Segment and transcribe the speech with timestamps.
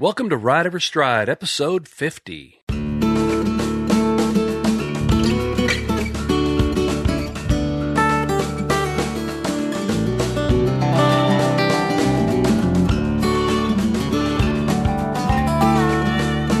[0.00, 2.62] Welcome to Ride Every Stride, episode 50.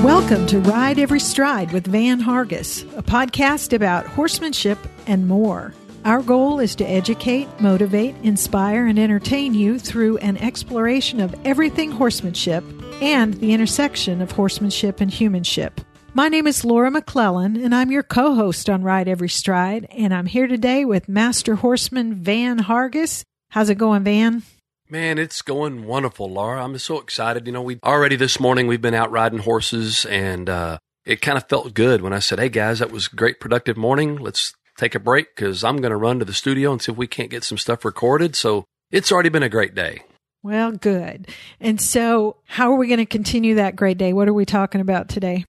[0.04, 4.76] Welcome to Ride Every Stride with Van Hargis, a podcast about horsemanship
[5.06, 5.72] and more.
[6.04, 11.90] Our goal is to educate, motivate, inspire, and entertain you through an exploration of everything
[11.90, 12.62] horsemanship
[13.00, 15.80] and the intersection of horsemanship and humanship.
[16.12, 20.12] My name is Laura McClellan, and I'm your co host on Ride Every Stride, and
[20.12, 23.24] I'm here today with Master Horseman Van Hargis.
[23.50, 24.42] How's it going, Van?
[24.88, 26.64] Man, it's going wonderful, Laura.
[26.64, 27.46] I'm so excited.
[27.46, 31.38] You know, we already this morning we've been out riding horses, and uh, it kind
[31.38, 34.16] of felt good when I said, "Hey guys, that was great, productive morning.
[34.16, 36.98] Let's take a break because I'm going to run to the studio and see if
[36.98, 40.02] we can't get some stuff recorded." So it's already been a great day.
[40.42, 41.28] Well, good.
[41.60, 44.12] And so, how are we going to continue that great day?
[44.12, 45.44] What are we talking about today?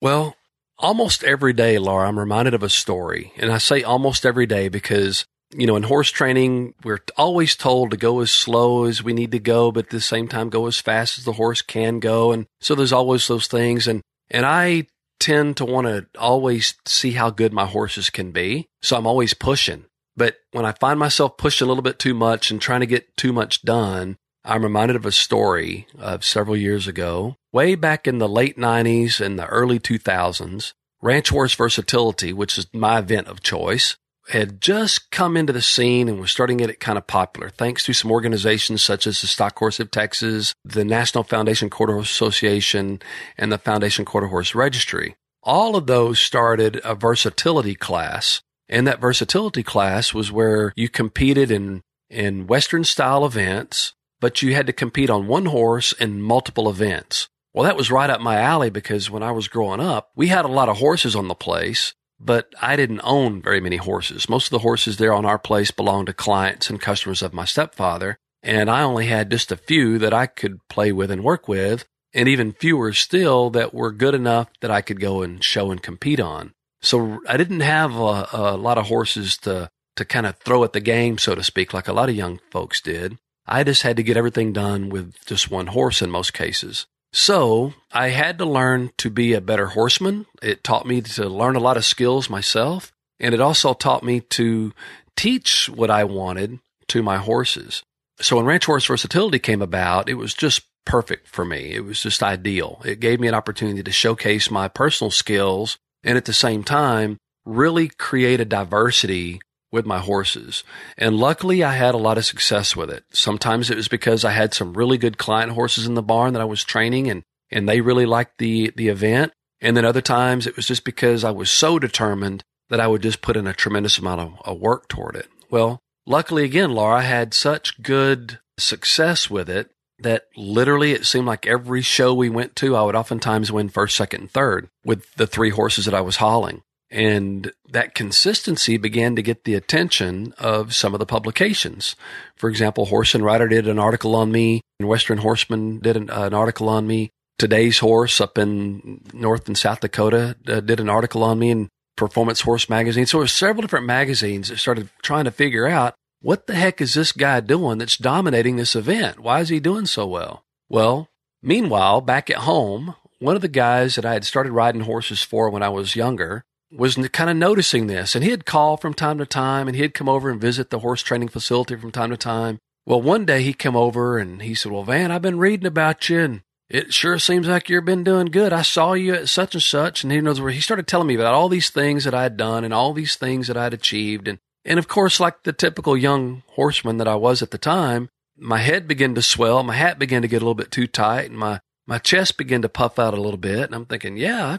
[0.00, 0.36] Well,
[0.78, 4.68] almost every day, Laura, I'm reminded of a story, and I say almost every day
[4.68, 5.24] because
[5.56, 9.30] you know, in horse training, we're always told to go as slow as we need
[9.32, 12.32] to go, but at the same time, go as fast as the horse can go.
[12.32, 13.86] And so there's always those things.
[13.86, 14.86] And, and I
[15.20, 18.66] tend to want to always see how good my horses can be.
[18.82, 19.84] So I'm always pushing.
[20.16, 23.16] But when I find myself pushing a little bit too much and trying to get
[23.16, 28.18] too much done, I'm reminded of a story of several years ago, way back in
[28.18, 30.74] the late 90s and the early 2000s.
[31.00, 33.96] Ranch Horse Versatility, which is my event of choice,
[34.28, 37.84] had just come into the scene and was starting to get kind of popular thanks
[37.84, 42.10] to some organizations such as the Stock Horse of Texas, the National Foundation Quarter Horse
[42.10, 43.00] Association,
[43.36, 45.14] and the Foundation Quarter Horse Registry.
[45.42, 48.40] All of those started a versatility class.
[48.68, 54.54] And that versatility class was where you competed in, in Western style events, but you
[54.54, 57.28] had to compete on one horse in multiple events.
[57.52, 60.44] Well, that was right up my alley because when I was growing up, we had
[60.44, 64.28] a lot of horses on the place but I didn't own very many horses.
[64.28, 67.44] Most of the horses there on our place belonged to clients and customers of my
[67.44, 71.48] stepfather, and I only had just a few that I could play with and work
[71.48, 75.70] with, and even fewer still that were good enough that I could go and show
[75.70, 76.52] and compete on.
[76.80, 80.72] So I didn't have a, a lot of horses to to kind of throw at
[80.72, 83.16] the game, so to speak, like a lot of young folks did.
[83.46, 86.86] I just had to get everything done with just one horse in most cases.
[87.12, 90.26] So I had to learn to be a better horseman.
[90.42, 92.92] It taught me to learn a lot of skills myself.
[93.20, 94.72] And it also taught me to
[95.16, 97.82] teach what I wanted to my horses.
[98.20, 101.72] So when Ranch Horse Versatility came about, it was just perfect for me.
[101.72, 102.82] It was just ideal.
[102.84, 107.18] It gave me an opportunity to showcase my personal skills and at the same time
[107.44, 109.40] really create a diversity
[109.74, 110.64] with my horses.
[110.96, 113.04] And luckily, I had a lot of success with it.
[113.12, 116.40] Sometimes it was because I had some really good client horses in the barn that
[116.40, 119.32] I was training and, and they really liked the, the event.
[119.60, 123.02] And then other times it was just because I was so determined that I would
[123.02, 125.28] just put in a tremendous amount of, of work toward it.
[125.50, 131.46] Well, luckily again, Laura, had such good success with it that literally it seemed like
[131.46, 135.26] every show we went to, I would oftentimes win first, second, and third with the
[135.26, 136.62] three horses that I was hauling.
[136.94, 141.96] And that consistency began to get the attention of some of the publications.
[142.36, 146.08] For example, Horse and Rider did an article on me, and Western Horseman did an,
[146.08, 147.10] uh, an article on me.
[147.36, 151.68] Today's Horse up in North and South Dakota uh, did an article on me in
[151.96, 153.06] Performance Horse magazine.
[153.06, 156.80] So there were several different magazines that started trying to figure out what the heck
[156.80, 159.18] is this guy doing that's dominating this event?
[159.18, 160.44] Why is he doing so well?
[160.68, 161.08] Well,
[161.42, 165.50] meanwhile, back at home, one of the guys that I had started riding horses for
[165.50, 166.44] when I was younger
[166.76, 170.08] was kind of noticing this and he'd call from time to time and he'd come
[170.08, 172.58] over and visit the horse training facility from time to time.
[172.86, 176.08] Well, one day he came over and he said, well, Van, I've been reading about
[176.08, 178.52] you and it sure seems like you've been doing good.
[178.52, 180.02] I saw you at such and such.
[180.02, 182.64] And he knows where he started telling me about all these things that I'd done
[182.64, 184.28] and all these things that I'd achieved.
[184.28, 188.08] And, and of course, like the typical young horseman that I was at the time,
[188.36, 189.62] my head began to swell.
[189.62, 192.62] My hat began to get a little bit too tight and my, my chest began
[192.62, 193.64] to puff out a little bit.
[193.64, 194.58] And I'm thinking, yeah,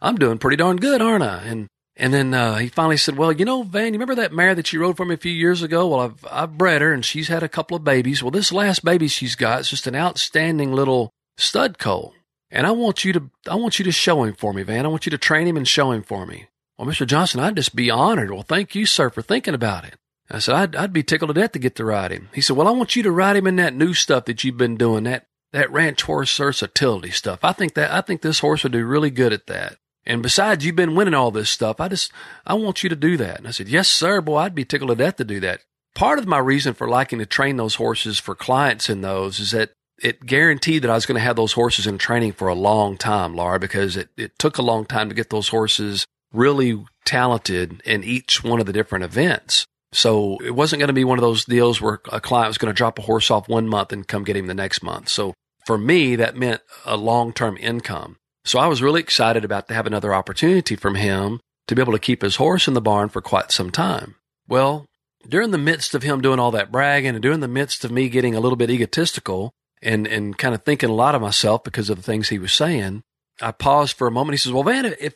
[0.00, 1.42] I'm doing pretty darn good, aren't I?
[1.44, 1.68] And
[1.98, 4.72] and then uh, he finally said, "Well, you know, Van, you remember that mare that
[4.72, 5.88] you rode for me a few years ago?
[5.88, 8.22] Well, I've I've bred her, and she's had a couple of babies.
[8.22, 12.12] Well, this last baby she's got is just an outstanding little stud colt,
[12.50, 14.84] and I want you to I want you to show him for me, Van.
[14.84, 17.56] I want you to train him and show him for me." Well, Mister Johnson, I'd
[17.56, 18.30] just be honored.
[18.30, 19.94] Well, thank you, sir, for thinking about it.
[20.30, 22.28] I said, I'd, I'd be tickled to death to get to ride him.
[22.34, 24.56] He said, Well, I want you to ride him in that new stuff that you've
[24.56, 27.40] been doing, that that ranch horse versatility stuff.
[27.42, 29.76] I think that I think this horse would do really good at that.
[30.06, 31.80] And besides, you've been winning all this stuff.
[31.80, 32.12] I just,
[32.46, 33.38] I want you to do that.
[33.38, 34.20] And I said, yes, sir.
[34.20, 35.62] Boy, I'd be tickled to death to do that.
[35.94, 39.50] Part of my reason for liking to train those horses for clients in those is
[39.50, 39.70] that
[40.02, 42.96] it guaranteed that I was going to have those horses in training for a long
[42.96, 47.82] time, Laura, because it, it took a long time to get those horses really talented
[47.84, 49.66] in each one of the different events.
[49.96, 52.68] So it wasn't going to be one of those deals where a client was going
[52.70, 55.08] to drop a horse off one month and come get him the next month.
[55.08, 55.32] So
[55.64, 58.18] for me, that meant a long term income.
[58.44, 61.94] So I was really excited about to have another opportunity from him to be able
[61.94, 64.16] to keep his horse in the barn for quite some time.
[64.46, 64.84] Well,
[65.26, 68.10] during the midst of him doing all that bragging and during the midst of me
[68.10, 71.88] getting a little bit egotistical and, and kind of thinking a lot of myself because
[71.88, 73.02] of the things he was saying,
[73.40, 74.34] I paused for a moment.
[74.34, 75.14] He says, well, Van, if,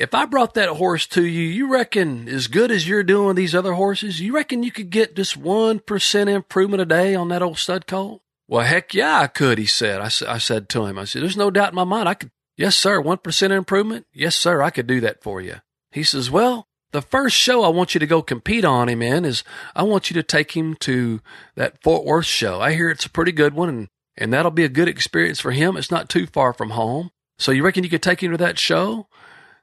[0.00, 3.54] if I brought that horse to you, you reckon as good as you're doing these
[3.54, 7.58] other horses, you reckon you could get just 1% improvement a day on that old
[7.58, 8.22] stud colt?
[8.48, 10.00] Well, heck yeah, I could, he said.
[10.00, 12.08] I, I said to him, I said, there's no doubt in my mind.
[12.08, 13.00] I could, yes, sir.
[13.00, 14.06] 1% improvement.
[14.14, 14.62] Yes, sir.
[14.62, 15.56] I could do that for you.
[15.92, 19.26] He says, well, the first show I want you to go compete on him in
[19.26, 19.44] is
[19.76, 21.20] I want you to take him to
[21.56, 22.58] that Fort Worth show.
[22.58, 25.50] I hear it's a pretty good one and, and that'll be a good experience for
[25.50, 25.76] him.
[25.76, 27.10] It's not too far from home.
[27.38, 29.06] So you reckon you could take him to that show?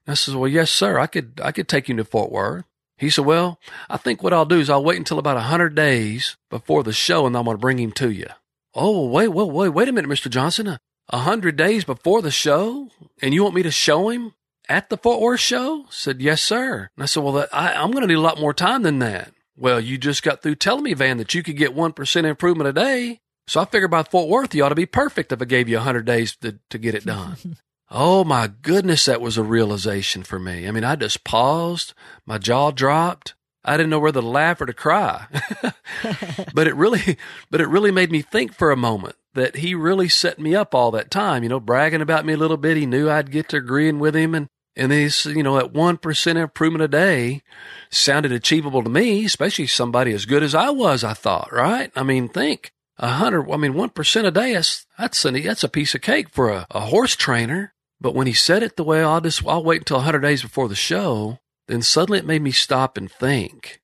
[0.07, 1.00] I says, well, yes, sir.
[1.00, 2.65] I could, I could take him to Fort Worth.
[2.98, 3.59] He said, well,
[3.89, 6.94] I think what I'll do is I'll wait until about a hundred days before the
[6.94, 8.27] show and I'm going to bring him to you.
[8.74, 10.30] Oh, wait, wait, wait, wait a minute, Mr.
[10.30, 10.80] Johnson.
[11.09, 12.89] A hundred days before the show
[13.21, 14.33] and you want me to show him?
[14.69, 15.86] at the Fort Worth show?
[15.89, 16.89] Said, yes, sir.
[16.95, 19.31] And I said, well, I, I'm going to need a lot more time than that.
[19.57, 22.74] Well, you just got through telling me, Van, that you could get 1% improvement a
[22.74, 23.19] day.
[23.48, 25.77] So I figured by Fort Worth, you ought to be perfect if I gave you
[25.77, 27.38] 100 days to, to get it done.
[27.89, 30.68] oh my goodness, that was a realization for me.
[30.68, 31.94] I mean, I just paused,
[32.25, 33.34] my jaw dropped.
[33.63, 35.28] I didn't know whether to laugh or to cry.
[36.54, 37.18] but it really,
[37.51, 40.74] but it really made me think for a moment that he really set me up
[40.74, 42.78] all that time, you know, bragging about me a little bit.
[42.78, 44.48] He knew I'd get to agreeing with him and
[44.78, 47.42] and these, you know, that 1% improvement a day
[47.89, 51.92] sounded achievable to me, especially somebody as good as I was, I thought, right?
[51.95, 55.69] I mean, think a hundred, I mean, 1% a day, that's, that's, a, that's a
[55.69, 57.74] piece of cake for a, a horse trainer.
[57.99, 60.69] But when he said it the way I'll just, I'll wait until 100 days before
[60.69, 63.81] the show, then suddenly it made me stop and think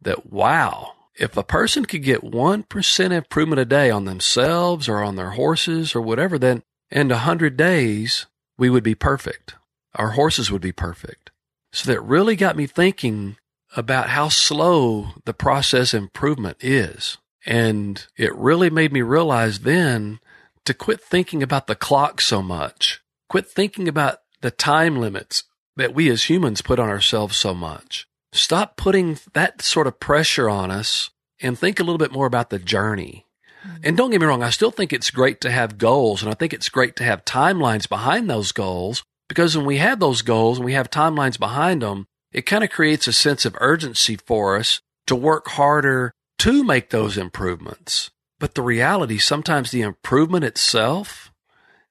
[0.00, 5.16] that, wow, if a person could get 1% improvement a day on themselves or on
[5.16, 8.26] their horses or whatever, then in 100 days,
[8.58, 9.54] we would be perfect
[9.94, 11.30] our horses would be perfect.
[11.72, 13.36] So that really got me thinking
[13.76, 17.18] about how slow the process improvement is.
[17.46, 20.20] And it really made me realize then
[20.64, 23.02] to quit thinking about the clock so much,
[23.34, 25.42] quit thinking about the time limits
[25.74, 28.06] that we as humans put on ourselves so much.
[28.32, 31.10] Stop putting that sort of pressure on us
[31.40, 33.26] and think a little bit more about the journey.
[33.66, 33.76] Mm-hmm.
[33.82, 36.34] And don't get me wrong, I still think it's great to have goals and I
[36.34, 39.02] think it's great to have timelines behind those goals.
[39.28, 42.70] Because when we have those goals and we have timelines behind them, it kind of
[42.70, 48.12] creates a sense of urgency for us to work harder to make those improvements.
[48.38, 51.32] But the reality, sometimes the improvement itself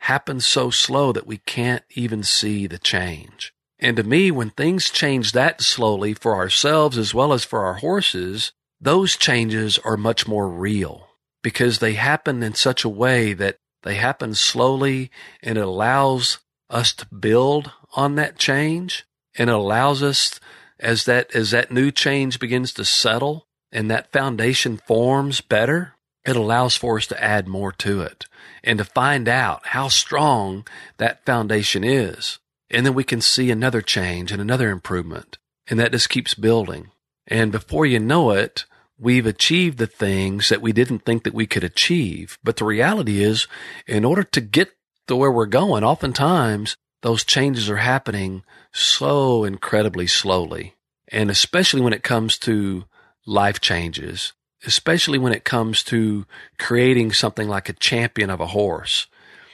[0.03, 3.53] happens so slow that we can't even see the change.
[3.79, 7.75] And to me, when things change that slowly for ourselves as well as for our
[7.75, 8.51] horses,
[8.81, 11.07] those changes are much more real
[11.41, 15.09] because they happen in such a way that they happen slowly
[15.41, 16.39] and it allows
[16.69, 19.05] us to build on that change
[19.37, 20.39] and it allows us
[20.79, 25.93] as that as that new change begins to settle and that foundation forms better
[26.25, 28.25] it allows for us to add more to it
[28.63, 30.65] and to find out how strong
[30.97, 32.39] that foundation is.
[32.69, 35.37] And then we can see another change and another improvement.
[35.67, 36.91] And that just keeps building.
[37.27, 38.65] And before you know it
[39.03, 42.37] we've achieved the things that we didn't think that we could achieve.
[42.43, 43.47] But the reality is
[43.87, 44.71] in order to get
[45.07, 50.75] to where we're going, oftentimes those changes are happening so incredibly slowly.
[51.09, 52.85] And especially when it comes to
[53.25, 54.33] life changes,
[54.65, 56.25] especially when it comes to
[56.59, 59.07] creating something like a champion of a horse,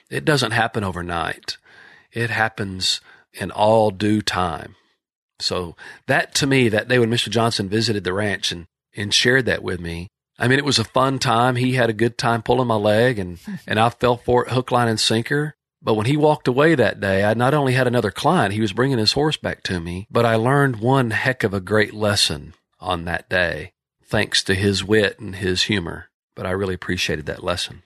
[0.09, 1.57] it doesn't happen overnight.
[2.11, 3.01] It happens
[3.33, 4.75] in all due time.
[5.39, 5.75] So
[6.07, 7.29] that to me, that day when Mr.
[7.29, 10.85] Johnson visited the ranch and, and shared that with me, I mean, it was a
[10.85, 11.55] fun time.
[11.55, 14.71] He had a good time pulling my leg and, and I fell for it hook,
[14.71, 15.55] line and sinker.
[15.81, 18.73] But when he walked away that day, I not only had another client, he was
[18.73, 22.53] bringing his horse back to me, but I learned one heck of a great lesson
[22.81, 23.71] on that day,
[24.09, 26.09] thanks to his wit and his humor.
[26.35, 27.83] But I really appreciated that lesson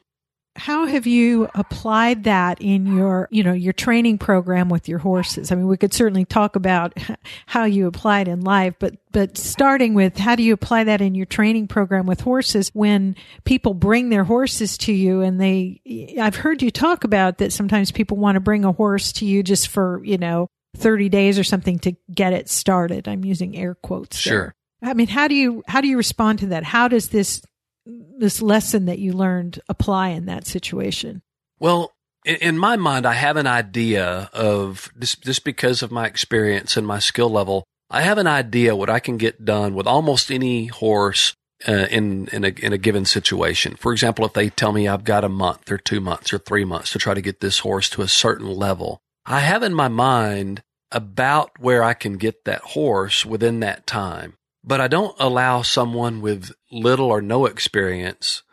[0.55, 5.51] how have you applied that in your you know your training program with your horses
[5.51, 6.93] i mean we could certainly talk about
[7.47, 11.01] how you apply it in life but but starting with how do you apply that
[11.01, 13.15] in your training program with horses when
[13.45, 15.81] people bring their horses to you and they
[16.21, 19.41] i've heard you talk about that sometimes people want to bring a horse to you
[19.41, 23.75] just for you know 30 days or something to get it started i'm using air
[23.75, 24.55] quotes sure there.
[24.83, 27.41] I mean how do you how do you respond to that how does this
[27.85, 31.21] this lesson that you learned apply in that situation?
[31.59, 31.91] Well,
[32.25, 36.77] in, in my mind, I have an idea of just, just because of my experience
[36.77, 37.63] and my skill level.
[37.89, 41.35] I have an idea what I can get done with almost any horse
[41.67, 43.75] uh, in in a in a given situation.
[43.75, 46.65] For example, if they tell me I've got a month or two months or three
[46.65, 49.89] months to try to get this horse to a certain level, I have in my
[49.89, 54.35] mind about where I can get that horse within that time.
[54.63, 58.43] But I don't allow someone with little or no experience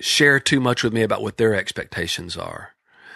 [0.00, 2.70] share too much with me about what their expectations are.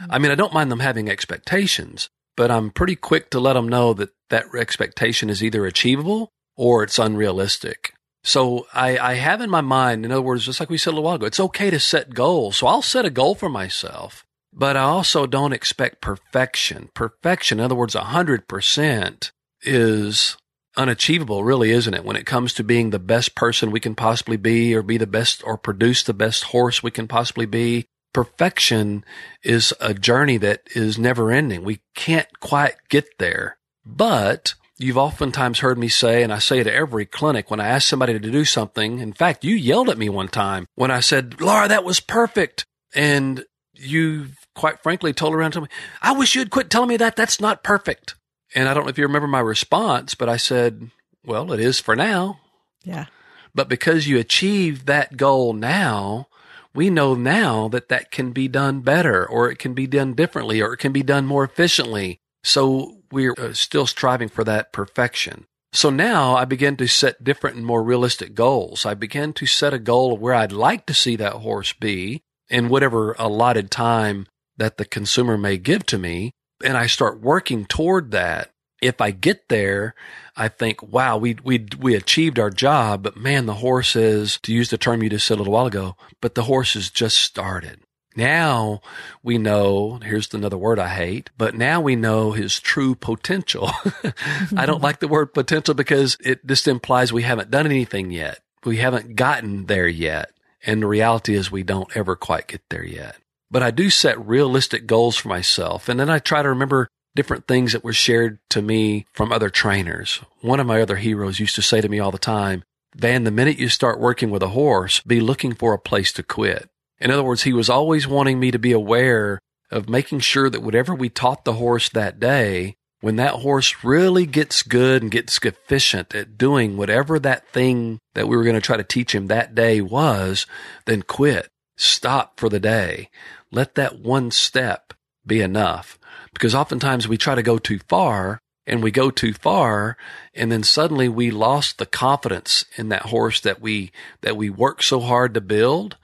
[0.09, 3.69] I mean, I don't mind them having expectations, but I'm pretty quick to let them
[3.69, 7.93] know that that expectation is either achievable or it's unrealistic.
[8.23, 10.93] So I, I have in my mind, in other words, just like we said a
[10.93, 12.57] little while ago, it's okay to set goals.
[12.57, 16.91] So I'll set a goal for myself, but I also don't expect perfection.
[16.95, 20.37] Perfection, in other words, a hundred percent is
[20.81, 22.05] unachievable, really, isn't it?
[22.05, 25.07] When it comes to being the best person we can possibly be or be the
[25.07, 27.87] best or produce the best horse we can possibly be.
[28.13, 29.05] Perfection
[29.45, 31.63] is a journey that is never ending.
[31.63, 36.67] We can't quite get there, but You've oftentimes heard me say, and I say it
[36.67, 38.99] at every clinic when I ask somebody to do something.
[39.01, 42.65] In fact, you yelled at me one time when I said, Laura, that was perfect.
[42.95, 43.45] And
[43.75, 45.69] you quite frankly told around to me,
[46.01, 47.15] I wish you'd quit telling me that.
[47.15, 48.15] That's not perfect.
[48.54, 50.90] And I don't know if you remember my response, but I said,
[51.25, 52.40] well, it is for now.
[52.85, 53.07] Yeah.
[53.54, 56.28] But because you achieved that goal now,
[56.75, 60.61] we know now that that can be done better or it can be done differently
[60.61, 62.21] or it can be done more efficiently.
[62.45, 65.47] So we're uh, still striving for that perfection.
[65.73, 68.85] So now I begin to set different and more realistic goals.
[68.85, 72.23] I begin to set a goal of where I'd like to see that horse be
[72.49, 74.26] in whatever allotted time
[74.57, 76.33] that the consumer may give to me.
[76.64, 78.50] And I start working toward that.
[78.83, 79.95] If I get there,
[80.37, 84.55] I think, wow, we, we, we achieved our job, but man, the horse is, to
[84.55, 87.19] use the term you just said a little while ago, but the horse has just
[87.19, 87.81] started.
[88.17, 88.81] Now
[89.23, 93.71] we know, here's another word I hate, but now we know his true potential.
[94.57, 98.40] I don't like the word potential because it just implies we haven't done anything yet.
[98.64, 100.33] We haven't gotten there yet.
[100.67, 103.17] And the reality is we don't ever quite get there yet.
[103.50, 105.88] But I do set realistic goals for myself.
[105.88, 109.50] And then I try to remember different things that were shared to me from other
[109.50, 110.21] trainers.
[110.40, 112.62] One of my other heroes used to say to me all the time,
[112.95, 116.23] Van, the minute you start working with a horse, be looking for a place to
[116.23, 116.69] quit.
[116.99, 119.38] In other words, he was always wanting me to be aware
[119.71, 124.26] of making sure that whatever we taught the horse that day, when that horse really
[124.26, 128.61] gets good and gets efficient at doing whatever that thing that we were going to
[128.61, 130.47] try to teach him that day was,
[130.87, 131.49] then quit.
[131.81, 133.09] Stop for the day.
[133.51, 134.95] Let that one step
[135.27, 135.99] be enough.
[136.33, 139.97] Because oftentimes we try to go too far and we go too far
[140.35, 144.85] and then suddenly we lost the confidence in that horse that we, that we worked
[144.85, 145.97] so hard to build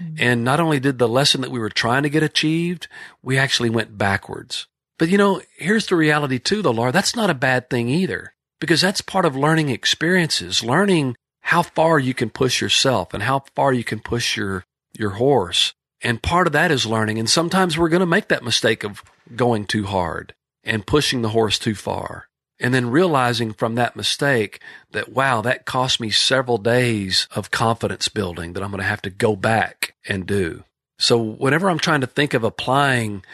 [0.00, 0.14] Mm-hmm.
[0.18, 2.88] And not only did the lesson that we were trying to get achieved,
[3.22, 4.66] we actually went backwards.
[4.98, 6.92] But you know, here's the reality too, though, Laura.
[6.92, 11.98] That's not a bad thing either, because that's part of learning experiences, learning how far
[11.98, 14.64] you can push yourself and how far you can push your,
[14.96, 15.74] your horse.
[16.02, 17.18] And part of that is learning.
[17.18, 19.02] And sometimes we're going to make that mistake of
[19.36, 22.26] going too hard and pushing the horse too far
[22.58, 24.60] and then realizing from that mistake
[24.92, 29.02] that, wow, that cost me several days of confidence building that I'm going to have
[29.02, 30.64] to go back and do.
[30.98, 33.24] So whenever I'm trying to think of applying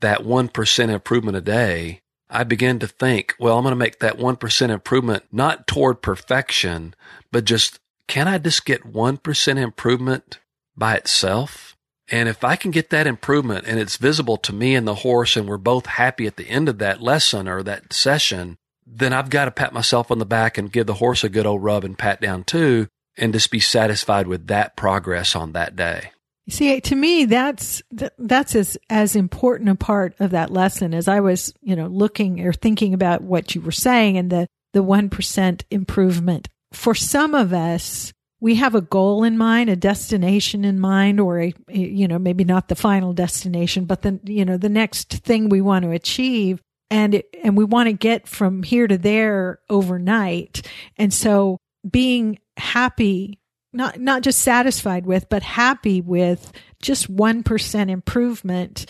[0.00, 2.00] that 1% improvement a day,
[2.30, 6.94] I begin to think, well, I'm going to make that 1% improvement not toward perfection,
[7.32, 10.38] but just can I just get 1% improvement
[10.78, 11.76] by itself?
[12.10, 15.36] And if I can get that improvement and it's visible to me and the horse
[15.36, 18.56] and we're both happy at the end of that lesson or that session,
[18.86, 21.44] then I've got to pat myself on the back and give the horse a good
[21.44, 25.76] old rub and pat down too, and just be satisfied with that progress on that
[25.76, 26.12] day.
[26.48, 31.20] See, to me, that's that's as as important a part of that lesson as I
[31.20, 35.10] was, you know, looking or thinking about what you were saying and the the one
[35.10, 36.48] percent improvement.
[36.72, 41.40] For some of us, we have a goal in mind, a destination in mind, or
[41.40, 45.48] a you know maybe not the final destination, but the you know the next thing
[45.48, 49.60] we want to achieve and it, and we want to get from here to there
[49.68, 50.66] overnight.
[50.96, 53.40] And so being happy,
[53.72, 58.86] not not just satisfied with, but happy with just 1% improvement,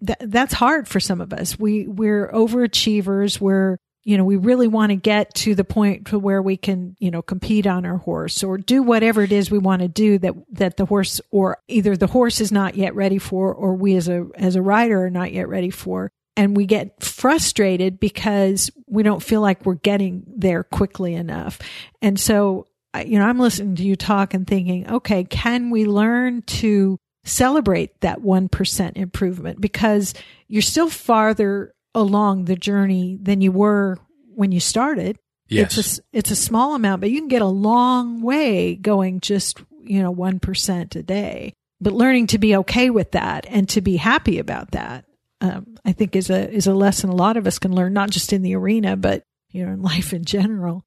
[0.00, 1.58] that, that's hard for some of us.
[1.58, 6.18] We we're overachievers, we're you know, we really want to get to the point to
[6.18, 9.58] where we can, you know, compete on our horse or do whatever it is we
[9.58, 13.18] want to do that, that the horse or either the horse is not yet ready
[13.18, 16.66] for or we as a, as a rider are not yet ready for and we
[16.66, 21.58] get frustrated because we don't feel like we're getting there quickly enough.
[22.02, 22.66] And so
[23.02, 28.00] you know, I'm listening to you talk and thinking, okay, can we learn to celebrate
[28.02, 29.60] that 1% improvement?
[29.60, 30.14] Because
[30.46, 33.98] you're still farther along the journey than you were
[34.34, 35.18] when you started.
[35.48, 35.78] Yes.
[35.78, 39.62] It's a, it's a small amount, but you can get a long way going just,
[39.82, 41.54] you know, 1% a day.
[41.80, 45.04] But learning to be okay with that and to be happy about that,
[45.40, 48.10] um, I think is a, is a lesson a lot of us can learn, not
[48.10, 50.84] just in the arena, but, you know, in life in general.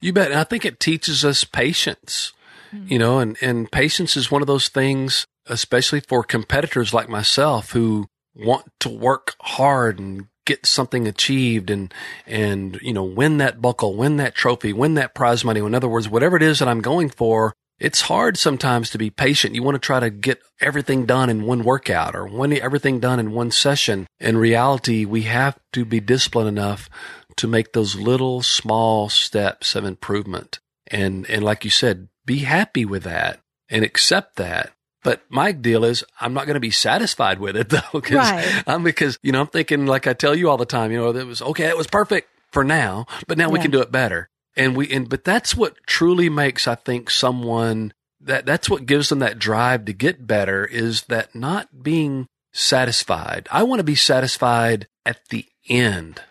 [0.00, 0.30] You bet.
[0.30, 2.32] And I think it teaches us patience,
[2.72, 2.90] mm-hmm.
[2.92, 7.72] you know, and, and patience is one of those things, especially for competitors like myself
[7.72, 11.94] who want to work hard and get something achieved and,
[12.26, 15.60] and, you know, win that buckle, win that trophy, win that prize money.
[15.60, 19.10] In other words, whatever it is that I'm going for, it's hard sometimes to be
[19.10, 19.54] patient.
[19.54, 23.20] You want to try to get everything done in one workout or one, everything done
[23.20, 24.06] in one session.
[24.18, 26.88] In reality, we have to be disciplined enough
[27.36, 30.58] to make those little small steps of improvement.
[30.88, 33.38] And, and like you said, be happy with that
[33.68, 34.72] and accept that.
[35.02, 38.00] But my deal is I'm not going to be satisfied with it though.
[38.00, 38.62] Cause right.
[38.66, 41.12] I'm because, you know, I'm thinking like I tell you all the time, you know,
[41.12, 41.66] that was okay.
[41.66, 43.52] It was perfect for now, but now yeah.
[43.52, 44.28] we can do it better.
[44.56, 49.08] And we, and, but that's what truly makes, I think, someone that, that's what gives
[49.08, 53.48] them that drive to get better is that not being satisfied.
[53.52, 56.22] I want to be satisfied at the end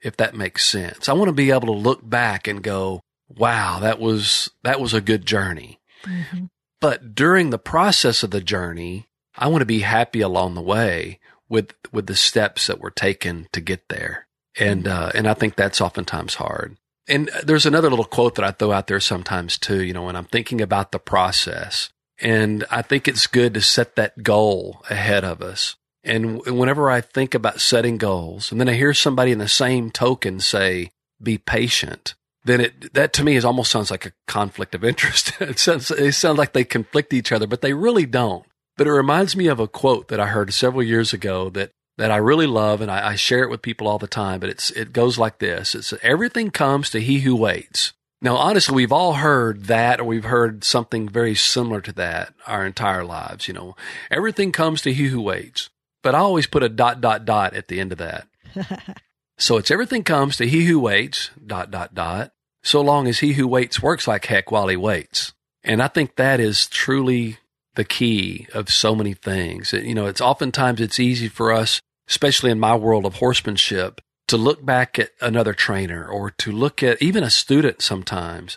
[0.00, 1.08] if that makes sense.
[1.08, 4.94] I want to be able to look back and go, wow, that was, that was
[4.94, 5.80] a good journey.
[6.04, 6.46] Mm-hmm.
[6.82, 11.20] But during the process of the journey, I want to be happy along the way
[11.48, 14.26] with, with the steps that were taken to get there.
[14.58, 15.04] And, mm-hmm.
[15.04, 16.76] uh, and I think that's oftentimes hard.
[17.08, 20.16] And there's another little quote that I throw out there sometimes too, you know, when
[20.16, 21.90] I'm thinking about the process.
[22.20, 25.76] And I think it's good to set that goal ahead of us.
[26.02, 29.92] And whenever I think about setting goals and then I hear somebody in the same
[29.92, 30.90] token say,
[31.22, 35.32] be patient, then it, that to me is almost sounds like a conflict of interest.
[35.40, 38.44] it sounds, it sounds like they conflict each other, but they really don't.
[38.76, 42.10] But it reminds me of a quote that I heard several years ago that, that
[42.10, 44.70] I really love and I, I share it with people all the time, but it's,
[44.70, 45.74] it goes like this.
[45.74, 47.92] It's everything comes to he who waits.
[48.22, 52.64] Now, honestly, we've all heard that or we've heard something very similar to that our
[52.64, 53.46] entire lives.
[53.48, 53.76] You know,
[54.10, 55.68] everything comes to he who waits
[56.02, 58.26] but I always put a dot, dot, dot at the end of that.
[59.42, 62.30] so it's everything comes to he who waits, dot, dot, dot,
[62.62, 65.32] so long as he who waits works like heck while he waits.
[65.64, 67.38] And I think that is truly
[67.74, 69.72] the key of so many things.
[69.72, 74.36] You know, it's oftentimes it's easy for us, especially in my world of horsemanship, to
[74.36, 78.56] look back at another trainer or to look at even a student sometimes.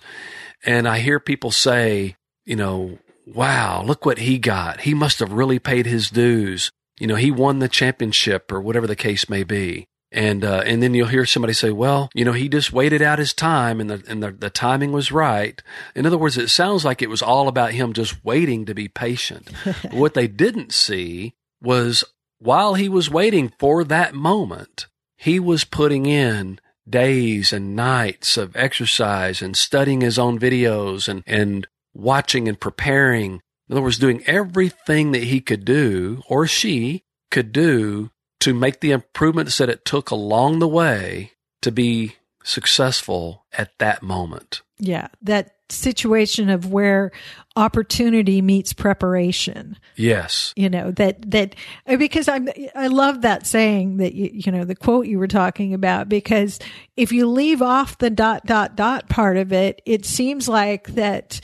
[0.64, 4.82] And I hear people say, you know, wow, look what he got.
[4.82, 6.70] He must have really paid his dues
[7.00, 9.88] you know, he won the championship or whatever the case may be.
[10.16, 13.20] And, uh, and then you'll hear somebody say, well, you know, he just waited out
[13.20, 15.62] his time and the, and the, the timing was right.
[15.94, 18.88] In other words, it sounds like it was all about him just waiting to be
[18.88, 19.50] patient.
[19.92, 22.06] what they didn't see was
[22.40, 28.56] while he was waiting for that moment, he was putting in days and nights of
[28.56, 34.24] exercise and studying his own videos and, and watching and preparing in other words, doing
[34.28, 38.12] everything that he could do or she could do
[38.46, 41.32] to make the improvements that it took along the way
[41.64, 44.62] to be successful at that moment.
[44.78, 47.12] Yeah, that situation of where
[47.56, 49.80] opportunity meets preparation.
[49.96, 50.54] Yes.
[50.56, 51.56] You know, that that
[51.88, 55.74] because I'm I love that saying that you you know the quote you were talking
[55.74, 56.60] about because
[56.96, 61.42] if you leave off the dot dot dot part of it, it seems like that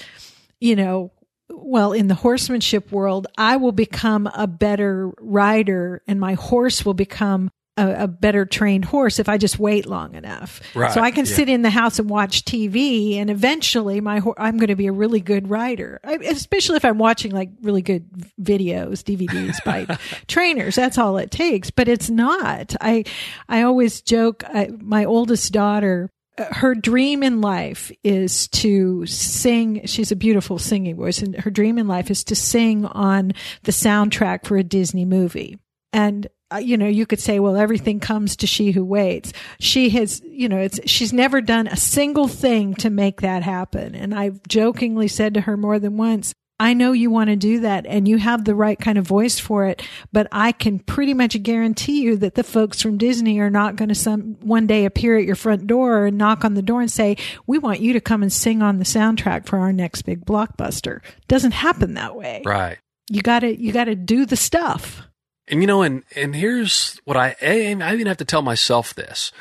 [0.60, 1.12] you know
[1.54, 6.94] well, in the horsemanship world, I will become a better rider and my horse will
[6.94, 10.62] become a, a better trained horse if I just wait long enough.
[10.76, 11.34] Right, so I can yeah.
[11.34, 14.88] sit in the house and watch TV and eventually my ho- I'm going to be
[14.88, 16.00] a really good rider.
[16.04, 18.10] I, especially if I'm watching like really good
[18.42, 20.76] videos, DVDs by trainers.
[20.76, 22.76] That's all it takes, but it's not.
[22.82, 23.06] I
[23.48, 26.10] I always joke I, my oldest daughter
[26.52, 29.86] her dream in life is to sing.
[29.86, 33.72] She's a beautiful singing voice, and her dream in life is to sing on the
[33.72, 35.58] soundtrack for a Disney movie.
[35.94, 39.32] And uh, you know, you could say, well, everything comes to she who waits.
[39.60, 43.96] She has, you know, it's, she's never done a single thing to make that happen.
[43.96, 47.62] And I've jokingly said to her more than once, I know you want to do
[47.62, 49.82] that and you have the right kind of voice for it,
[50.14, 53.90] but I can pretty much guarantee you that the folks from Disney are not going
[53.90, 56.92] to some one day appear at your front door and knock on the door and
[56.92, 60.24] say, "We want you to come and sing on the soundtrack for our next big
[60.24, 62.44] blockbuster." Doesn't happen that way.
[62.46, 62.78] Right.
[63.10, 65.02] You got to you got to do the stuff.
[65.48, 69.32] And you know, and and here's what I I even have to tell myself this,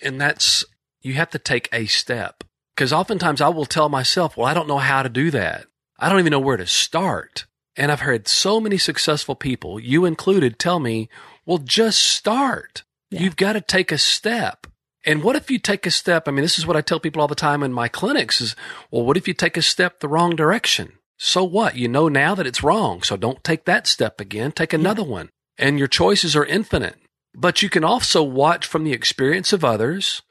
[0.00, 0.64] and that's
[1.02, 4.68] you have to take a step Because oftentimes I will tell myself, well, I don't
[4.68, 5.66] know how to do that.
[5.98, 7.46] I don't even know where to start.
[7.76, 11.08] And I've heard so many successful people, you included, tell me,
[11.44, 12.84] well, just start.
[13.10, 13.20] Yeah.
[13.20, 14.66] You've got to take a step.
[15.04, 16.26] And what if you take a step?
[16.26, 18.56] I mean, this is what I tell people all the time in my clinics is,
[18.90, 20.94] well, what if you take a step the wrong direction?
[21.18, 21.76] So what?
[21.76, 23.02] You know now that it's wrong.
[23.02, 24.52] So don't take that step again.
[24.52, 25.08] Take another yeah.
[25.08, 25.28] one.
[25.58, 26.96] And your choices are infinite.
[27.34, 30.22] But you can also watch from the experience of others,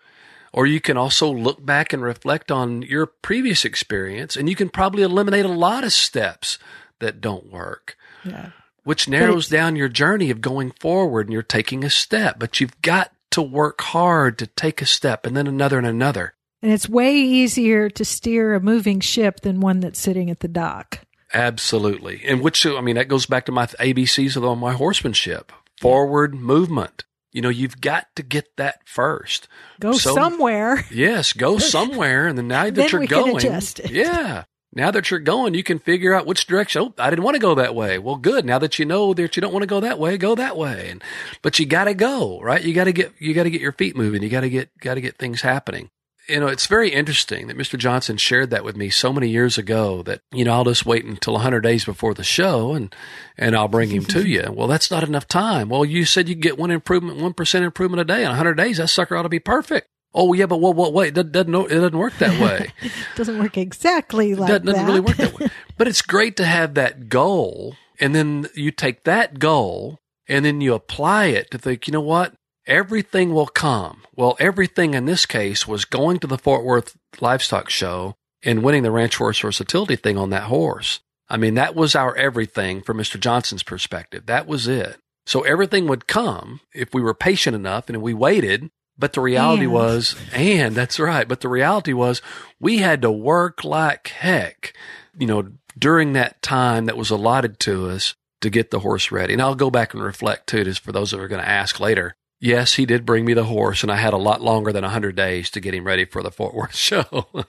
[0.55, 4.69] or you can also look back and reflect on your previous experience, and you can
[4.69, 6.57] probably eliminate a lot of steps
[6.99, 7.97] that don't work.
[8.23, 8.51] Yeah.
[8.85, 12.81] Which narrows down your journey of going forward and you're taking a step, but you've
[12.81, 16.35] got to work hard to take a step and then another and another.
[16.61, 20.47] And it's way easier to steer a moving ship than one that's sitting at the
[20.47, 20.99] dock.
[21.33, 22.21] Absolutely.
[22.23, 27.03] And which, I mean, that goes back to my ABCs of my horsemanship forward movement.
[27.35, 29.49] You know, you've got to get that first.
[29.81, 30.85] Go so, somewhere.
[30.89, 32.27] Yes, go somewhere.
[32.27, 33.45] And then now that then you're going,
[33.89, 34.45] yeah.
[34.73, 36.81] Now that you're going, you can figure out which direction.
[36.81, 37.99] Oh, I didn't want to go that way.
[37.99, 38.45] Well, good.
[38.45, 40.87] Now that you know that you don't want to go that way, go that way.
[40.91, 41.03] And,
[41.41, 42.63] but you got to go, right?
[42.63, 44.23] You got to get, you got to get your feet moving.
[44.23, 45.89] You got to get, got to get things happening.
[46.27, 47.77] You know, it's very interesting that Mr.
[47.77, 51.05] Johnson shared that with me so many years ago that, you know, I'll just wait
[51.05, 52.93] until 100 days before the show and,
[53.37, 54.51] and I'll bring him to you.
[54.51, 55.69] Well, that's not enough time.
[55.69, 58.21] Well, you said you get one improvement, 1% improvement a day.
[58.21, 59.87] In 100 days, that sucker ought to be perfect.
[60.17, 60.77] Oh yeah, but what?
[60.77, 60.93] What?
[60.93, 61.53] Wait, it doesn't.
[61.53, 62.71] It doesn't work that way.
[62.81, 64.71] It doesn't work exactly like doesn't, that.
[64.71, 65.49] Doesn't really work that way.
[65.77, 70.61] But it's great to have that goal, and then you take that goal and then
[70.61, 71.85] you apply it to think.
[71.85, 72.33] You know what?
[72.67, 74.03] Everything will come.
[74.15, 78.83] Well, everything in this case was going to the Fort Worth Livestock Show and winning
[78.83, 80.99] the Ranch Horse Versatility thing on that horse.
[81.29, 83.19] I mean, that was our everything from Mr.
[83.19, 84.25] Johnson's perspective.
[84.27, 84.97] That was it.
[85.25, 89.65] So everything would come if we were patient enough and we waited but the reality
[89.65, 89.73] and.
[89.73, 91.27] was, and that's right.
[91.27, 92.21] But the reality was
[92.59, 94.73] we had to work like heck,
[95.17, 99.33] you know, during that time that was allotted to us to get the horse ready.
[99.33, 101.79] And I'll go back and reflect too, just for those that are going to ask
[101.79, 102.15] later.
[102.41, 105.15] Yes, he did bring me the horse, and I had a lot longer than 100
[105.15, 107.05] days to get him ready for the Fort Worth show.
[107.11, 107.41] um,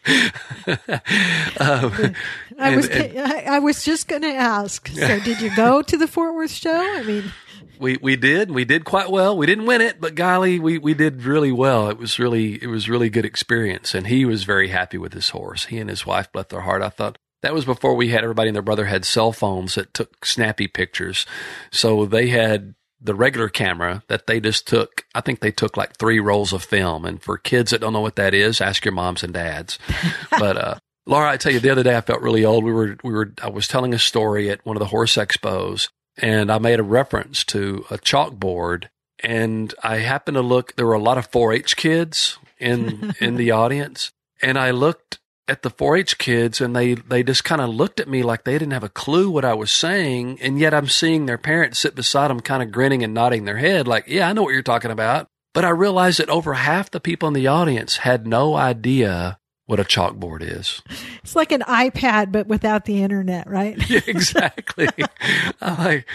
[1.58, 2.14] I,
[2.56, 4.86] and, was, and, I was just going to ask.
[4.88, 6.80] So, did you go to the Fort Worth show?
[6.80, 7.32] I mean,
[7.80, 9.36] we we did we did quite well.
[9.36, 11.90] We didn't win it, but golly, we we did really well.
[11.90, 15.30] It was really it was really good experience, and he was very happy with his
[15.30, 15.66] horse.
[15.66, 16.82] He and his wife, bless their heart.
[16.82, 19.92] I thought that was before we had everybody and their brother had cell phones that
[19.92, 21.26] took snappy pictures,
[21.70, 25.04] so they had the regular camera that they just took.
[25.14, 27.04] I think they took like three rolls of film.
[27.04, 29.78] And for kids that don't know what that is, ask your moms and dads.
[30.30, 30.74] but uh,
[31.06, 32.64] Laura, I tell you, the other day I felt really old.
[32.64, 35.88] We were we were I was telling a story at one of the horse expos
[36.18, 38.86] and I made a reference to a chalkboard.
[39.22, 43.36] And I happened to look, there were a lot of 4 H kids in, in
[43.36, 44.12] the audience.
[44.42, 48.00] And I looked at the 4 H kids and they, they just kind of looked
[48.00, 50.38] at me like they didn't have a clue what I was saying.
[50.40, 53.58] And yet I'm seeing their parents sit beside them, kind of grinning and nodding their
[53.58, 55.28] head, like, yeah, I know what you're talking about.
[55.54, 59.80] But I realized that over half the people in the audience had no idea what
[59.80, 60.80] a chalkboard is.
[61.22, 63.76] It's like an iPad, but without the internet, right?
[63.90, 64.88] yeah, exactly.
[65.60, 66.06] I like,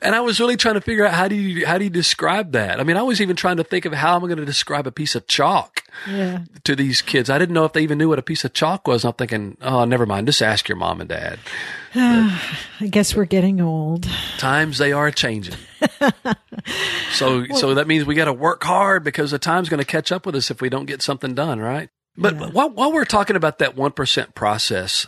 [0.00, 2.52] and I was really trying to figure out how do you how do you describe
[2.52, 2.78] that?
[2.78, 4.86] I mean, I was even trying to think of how am I going to describe
[4.86, 6.44] a piece of chalk yeah.
[6.62, 7.28] to these kids.
[7.28, 9.04] I didn't know if they even knew what a piece of chalk was.
[9.04, 10.28] I'm thinking, oh, never mind.
[10.28, 11.40] Just ask your mom and dad.
[11.96, 14.08] I guess we're getting old.
[14.38, 15.56] Times they are changing.
[17.10, 19.84] so well, so that means we got to work hard because the time's going to
[19.84, 21.90] catch up with us if we don't get something done, right?
[22.16, 22.48] But yeah.
[22.48, 25.06] while, while we're talking about that 1% process,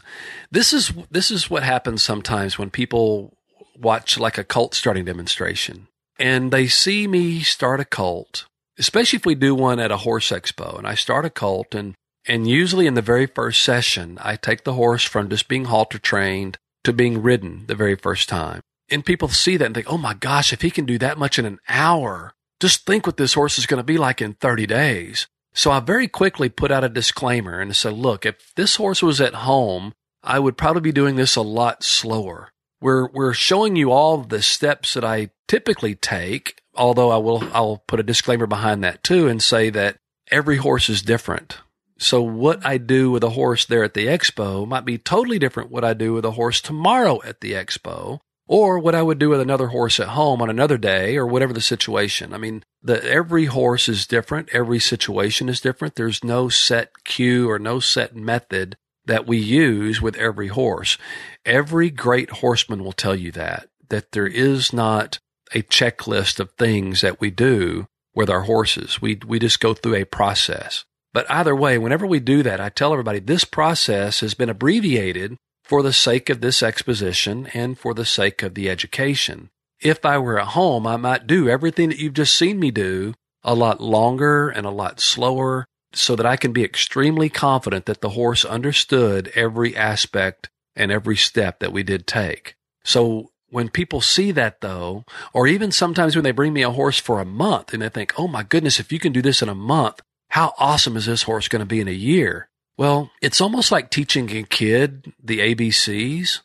[0.50, 3.36] this is, this is what happens sometimes when people
[3.76, 5.88] watch like a colt starting demonstration
[6.18, 8.46] and they see me start a colt,
[8.78, 11.94] especially if we do one at a horse expo and I start a colt and,
[12.26, 15.98] and usually in the very first session, I take the horse from just being halter
[15.98, 18.60] trained to being ridden the very first time.
[18.90, 21.38] And people see that and think, oh my gosh, if he can do that much
[21.38, 24.66] in an hour, just think what this horse is going to be like in 30
[24.66, 25.26] days.
[25.54, 29.20] So I very quickly put out a disclaimer and said, look, if this horse was
[29.20, 32.50] at home, I would probably be doing this a lot slower.
[32.80, 37.82] We're, we're showing you all the steps that I typically take, although I will, I'll
[37.86, 39.98] put a disclaimer behind that too and say that
[40.30, 41.58] every horse is different.
[41.98, 45.70] So what I do with a horse there at the expo might be totally different
[45.70, 48.20] what I do with a horse tomorrow at the expo
[48.52, 51.54] or what I would do with another horse at home on another day or whatever
[51.54, 52.34] the situation.
[52.34, 54.50] I mean, the, every horse is different.
[54.52, 55.94] Every situation is different.
[55.94, 60.98] There's no set cue or no set method that we use with every horse.
[61.46, 65.18] Every great horseman will tell you that, that there is not
[65.54, 69.00] a checklist of things that we do with our horses.
[69.00, 70.84] We, we just go through a process.
[71.14, 75.38] But either way, whenever we do that, I tell everybody this process has been abbreviated
[75.72, 79.48] for the sake of this exposition and for the sake of the education.
[79.80, 83.14] If I were at home, I might do everything that you've just seen me do
[83.42, 88.02] a lot longer and a lot slower so that I can be extremely confident that
[88.02, 92.54] the horse understood every aspect and every step that we did take.
[92.85, 96.98] So when people see that though, or even sometimes when they bring me a horse
[96.98, 99.48] for a month and they think, Oh my goodness, if you can do this in
[99.48, 102.50] a month, how awesome is this horse going to be in a year?
[102.78, 106.40] Well, it's almost like teaching a kid the ABCs.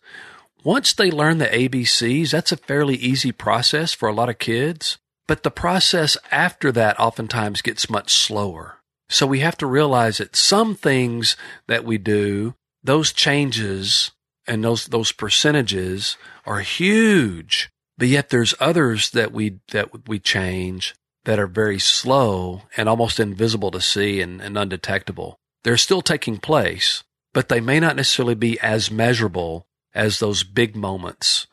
[0.63, 4.98] Once they learn the ABCs, that's a fairly easy process for a lot of kids.
[5.28, 8.78] But the process after that oftentimes gets much slower.
[9.10, 11.38] So we have to realize that some things
[11.68, 14.12] that we do, those changes
[14.46, 17.70] and those, those percentages are huge.
[17.98, 23.20] But yet there's others that we, that we change that are very slow and almost
[23.20, 25.40] invisible to see and, and undetectable.
[25.63, 30.76] They're still taking place, but they may not necessarily be as measurable as those big
[30.76, 31.48] moments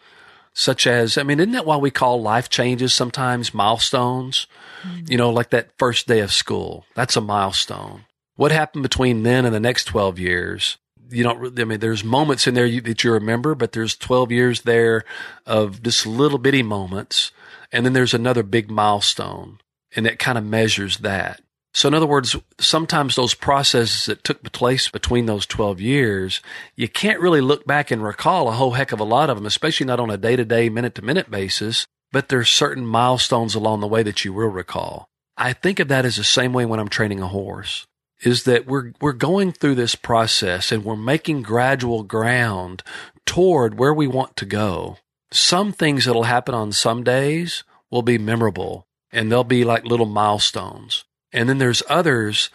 [0.55, 4.47] such as, I mean, isn't that why we call life changes sometimes milestones?
[4.85, 5.07] Mm-hmm.
[5.09, 6.87] You know, like that first day of school.
[6.95, 8.05] That's a milestone.
[8.37, 10.79] What happened between then and the next 12 years?
[11.11, 14.31] You don't, I mean, there's moments in there you, that you remember, but there's 12
[14.31, 15.05] years there
[15.45, 17.33] of just little bitty moments.
[17.73, 19.59] And then there's another big milestone
[19.97, 21.41] and it kind of measures that.
[21.75, 26.41] So in other words, sometimes those processes that took place between those 12 years,
[26.77, 29.45] you can't really look back and recall a whole heck of a lot of them,
[29.45, 33.57] especially not on a day to day, minute to minute basis, but there's certain milestones
[33.57, 35.09] along the way that you will recall.
[35.37, 37.89] I think of that as the same way when I'm training a horse
[38.23, 42.85] is that we're, we're going through this process and we're making gradual ground
[43.27, 44.99] toward where we want to go.
[45.33, 50.07] Some things that'll happen on some days will be memorable and they'll be like little
[50.07, 51.05] milestones.
[51.35, 52.49] And then there's others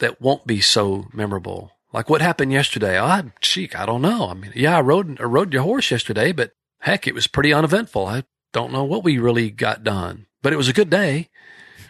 [0.00, 1.70] that won't be so memorable.
[1.92, 2.98] Like what happened yesterday?
[2.98, 4.28] Ah, oh, cheek, I don't know.
[4.28, 7.52] I mean, yeah, I rode, I rode your horse yesterday, but heck, it was pretty
[7.52, 8.04] uneventful.
[8.04, 11.30] I don't know what we really got done, but it was a good day.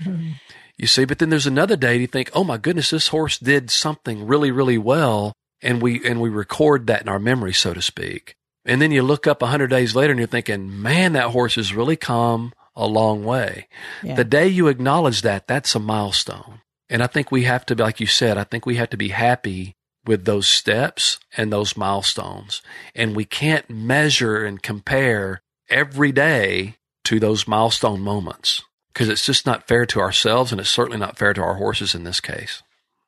[0.77, 3.71] you see, but then there's another day you think, oh my goodness, this horse did
[3.71, 5.33] something really, really well.
[5.63, 8.35] And we, and we record that in our memory, so to speak.
[8.67, 11.57] And then you look up a hundred days later and you're thinking, man, that horse
[11.57, 13.69] is really calm a long way.
[14.03, 14.15] Yeah.
[14.15, 16.61] The day you acknowledge that, that's a milestone.
[16.89, 19.09] And I think we have to, like you said, I think we have to be
[19.09, 22.63] happy with those steps and those milestones.
[22.95, 29.47] And we can't measure and compare every day to those milestone moments because it's just
[29.47, 32.63] not fair to ourselves and it's certainly not fair to our horses in this case.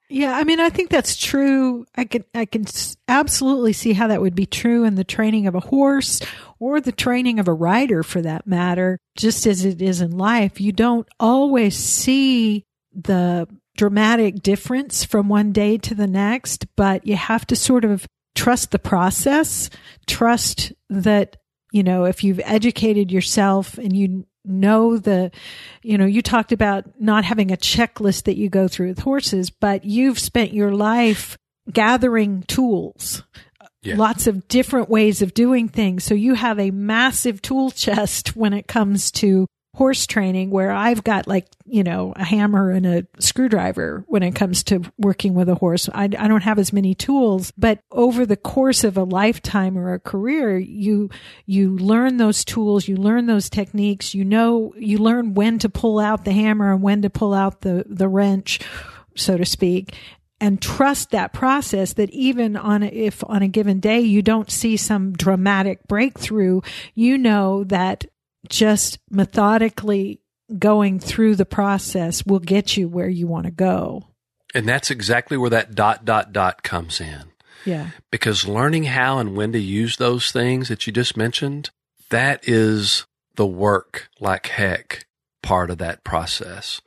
[0.08, 1.84] Yeah, I mean, I think that's true.
[1.96, 2.64] I can I can
[3.08, 6.20] absolutely see how that would be true in the training of a horse
[6.58, 10.60] or the training of a rider for that matter, just as it is in life.
[10.60, 17.16] You don't always see the dramatic difference from one day to the next, but you
[17.16, 19.70] have to sort of trust the process,
[20.06, 21.36] trust that,
[21.72, 25.30] you know, if you've educated yourself and you know the,
[25.82, 29.50] you know, you talked about not having a checklist that you go through with horses,
[29.50, 31.36] but you've spent your life
[31.72, 33.22] gathering tools.
[33.86, 33.96] Yeah.
[33.96, 36.04] Lots of different ways of doing things.
[36.04, 39.46] So you have a massive tool chest when it comes to
[39.76, 44.34] horse training where I've got like, you know, a hammer and a screwdriver when it
[44.34, 45.90] comes to working with a horse.
[45.92, 49.92] I, I don't have as many tools, but over the course of a lifetime or
[49.92, 51.10] a career, you,
[51.44, 55.98] you learn those tools, you learn those techniques, you know, you learn when to pull
[55.98, 58.60] out the hammer and when to pull out the, the wrench,
[59.14, 59.94] so to speak
[60.40, 64.50] and trust that process that even on a, if on a given day you don't
[64.50, 66.60] see some dramatic breakthrough
[66.94, 68.04] you know that
[68.48, 70.20] just methodically
[70.58, 74.04] going through the process will get you where you want to go.
[74.54, 77.32] And that's exactly where that dot, dot, dot comes in.
[77.64, 77.90] Yeah.
[78.10, 81.70] Because learning how and when to use those things that you just mentioned,
[82.10, 85.06] that is the work like heck
[85.42, 86.80] part of that process.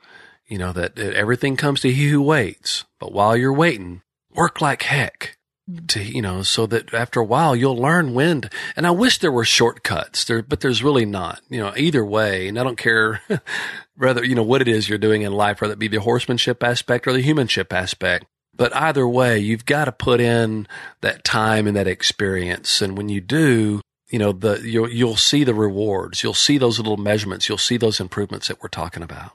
[0.50, 4.02] You know, that, everything comes to he who waits, but while you're waiting,
[4.34, 5.38] work like heck
[5.70, 5.86] mm-hmm.
[5.86, 9.18] to you know so that after a while you'll learn when to, and i wish
[9.18, 10.24] there were shortcuts.
[10.24, 12.48] There but there's really not you know either way.
[12.48, 13.22] And i don't care
[13.96, 16.62] whether you know what it is you're doing in life whether it be the horsemanship
[16.62, 18.26] aspect or the humanship aspect.
[18.54, 20.66] But either way you've got to put in
[21.00, 22.82] that time and that experience.
[22.82, 26.22] And when you do you know the you'll you'll see the rewards.
[26.22, 27.48] You'll see those little measurements.
[27.48, 29.32] You'll see those improvements that we're talking about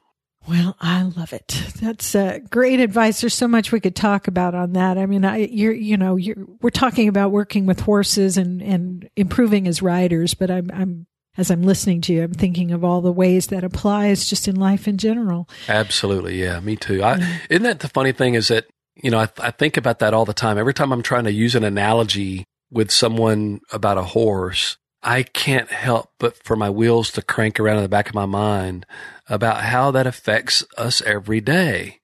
[0.48, 1.64] well, I love it.
[1.82, 3.22] That's uh, great advice.
[3.22, 4.98] There's so much we could talk about on that.
[4.98, 9.10] I mean, I, you're, you know, you're, we're talking about working with horses and, and
[9.16, 13.02] improving as riders, but I'm, I'm, as I'm listening to you, I'm thinking of all
[13.02, 15.50] the ways that applies just in life in general.
[15.68, 16.42] Absolutely.
[16.42, 16.60] Yeah.
[16.62, 17.04] Me too.
[17.04, 20.14] I, Isn't that the funny thing is that You know, I, I think about that
[20.14, 20.58] all the time.
[20.58, 25.70] Every time I'm trying to use an analogy with someone about a horse, I can't
[25.70, 28.86] help but for my wheels to crank around in the back of my mind
[29.28, 32.00] about how that affects us every day.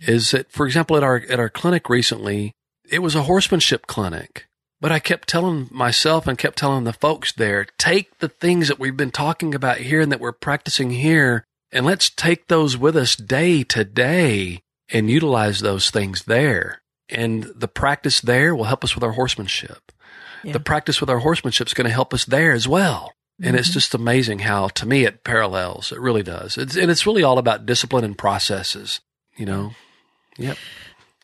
[0.00, 2.52] Is that, for example, at our, at our clinic recently,
[2.90, 4.46] it was a horsemanship clinic.
[4.80, 8.78] But I kept telling myself and kept telling the folks there, take the things that
[8.78, 12.96] we've been talking about here and that we're practicing here, and let's take those with
[12.96, 16.82] us day to day and utilize those things there.
[17.08, 19.90] And the practice there will help us with our horsemanship.
[20.42, 20.52] Yeah.
[20.52, 23.13] The practice with our horsemanship is going to help us there as well.
[23.38, 23.56] And mm-hmm.
[23.56, 25.90] it's just amazing how, to me, it parallels.
[25.90, 26.56] It really does.
[26.56, 29.00] It's, and it's really all about discipline and processes,
[29.36, 29.72] you know?
[30.38, 30.56] Yep.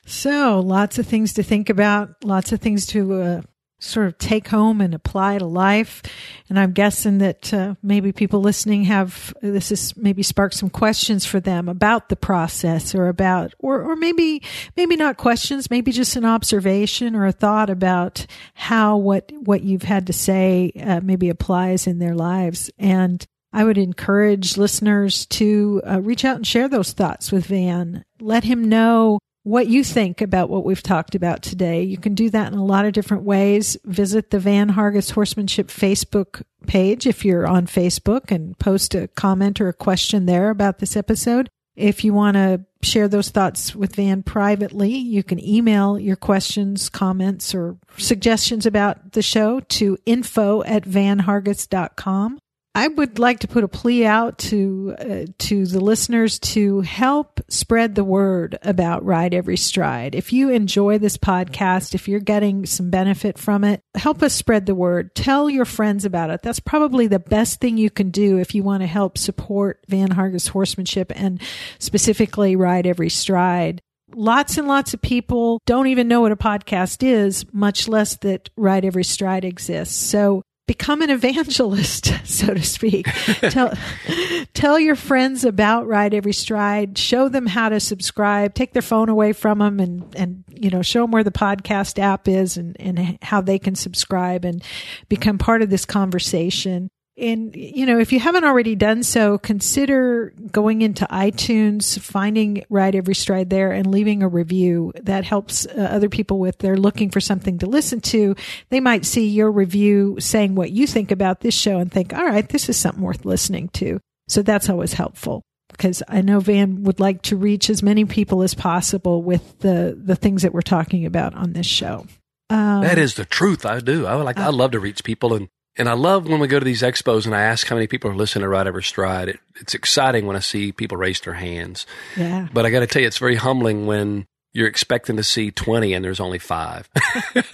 [0.07, 3.43] So, lots of things to think about, lots of things to uh,
[3.81, 6.03] sort of take home and apply to life.
[6.49, 11.25] And I'm guessing that uh, maybe people listening have this is maybe sparked some questions
[11.25, 14.43] for them about the process or about, or, or maybe,
[14.77, 19.83] maybe not questions, maybe just an observation or a thought about how what, what you've
[19.83, 22.71] had to say uh, maybe applies in their lives.
[22.79, 28.05] And I would encourage listeners to uh, reach out and share those thoughts with Van.
[28.21, 31.83] Let him know what you think about what we've talked about today.
[31.83, 33.77] You can do that in a lot of different ways.
[33.85, 39.61] Visit the Van Hargis Horsemanship Facebook page if you're on Facebook and post a comment
[39.61, 41.49] or a question there about this episode.
[41.77, 46.91] If you want to share those thoughts with Van privately, you can email your questions,
[46.91, 52.39] comments, or suggestions about the show to info at vanhargis.com.
[52.73, 57.41] I would like to put a plea out to uh, to the listeners to help
[57.49, 60.15] spread the word about Ride Every Stride.
[60.15, 64.67] If you enjoy this podcast, if you're getting some benefit from it, help us spread
[64.67, 65.17] the word.
[65.17, 66.43] Tell your friends about it.
[66.43, 70.11] That's probably the best thing you can do if you want to help support Van
[70.11, 71.43] Hargis horsemanship and
[71.81, 73.83] specifically Ride Every Stride
[74.15, 78.51] lots and lots of people don't even know what a podcast is, much less that
[78.57, 79.97] Ride Every Stride exists.
[79.97, 83.07] So become an evangelist, so to speak.
[83.41, 83.73] tell,
[84.55, 86.97] tell your friends about Ride Every Stride.
[86.97, 88.55] Show them how to subscribe.
[88.55, 91.99] Take their phone away from them and, and, you know, show them where the podcast
[91.99, 94.63] app is and, and how they can subscribe and
[95.09, 96.91] become part of this conversation.
[97.21, 102.95] And, you know, if you haven't already done so, consider going into iTunes, finding Ride
[102.95, 104.93] Every Stride there and leaving a review.
[105.03, 108.35] That helps uh, other people with they're looking for something to listen to.
[108.71, 112.25] They might see your review saying what you think about this show and think, all
[112.25, 114.01] right, this is something worth listening to.
[114.29, 118.43] So that's always helpful because I know Van would like to reach as many people
[118.43, 122.07] as possible with the, the things that we're talking about on this show.
[122.51, 123.65] Um, that is the truth.
[123.65, 124.07] I do.
[124.07, 124.39] I like.
[124.39, 126.83] Uh, I love to reach people, and and I love when we go to these
[126.83, 129.29] expos and I ask how many people are listening to Ride Every Stride.
[129.29, 131.87] It, it's exciting when I see people raise their hands.
[132.17, 132.49] Yeah.
[132.53, 135.95] But I got to tell you, it's very humbling when you're expecting to see 20
[135.95, 136.89] and there's only five.
[137.35, 137.45] well,